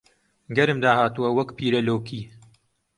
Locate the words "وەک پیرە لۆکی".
1.37-2.21